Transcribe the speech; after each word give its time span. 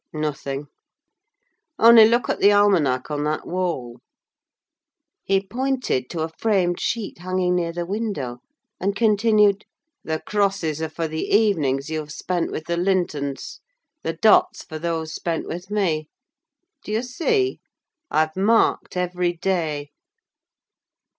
"Nothing—only 0.13 2.07
look 2.07 2.27
at 2.27 2.39
the 2.39 2.51
almanack 2.51 3.11
on 3.11 3.23
that 3.25 3.45
wall;" 3.45 3.99
he 5.23 5.45
pointed 5.45 6.09
to 6.09 6.21
a 6.23 6.31
framed 6.39 6.79
sheet 6.79 7.19
hanging 7.19 7.53
near 7.53 7.71
the 7.71 7.85
window, 7.85 8.39
and 8.79 8.95
continued, 8.95 9.63
"The 10.03 10.19
crosses 10.25 10.81
are 10.81 10.89
for 10.89 11.07
the 11.07 11.25
evenings 11.25 11.91
you 11.91 11.99
have 11.99 12.11
spent 12.11 12.49
with 12.49 12.65
the 12.65 12.77
Lintons, 12.77 13.59
the 14.01 14.13
dots 14.13 14.63
for 14.63 14.79
those 14.79 15.13
spent 15.13 15.47
with 15.47 15.69
me. 15.69 16.09
Do 16.83 16.91
you 16.91 17.03
see? 17.03 17.59
I've 18.09 18.35
marked 18.35 18.97
every 18.97 19.33
day." 19.33 19.91